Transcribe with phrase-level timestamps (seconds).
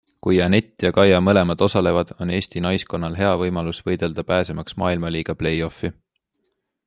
[0.25, 5.61] Kui Anett ja Kaia mõlemad osalevad, on Eesti naiskonnal hea võimalus võidelda pääsemaks Maailmaliiga play
[5.71, 5.93] off'i.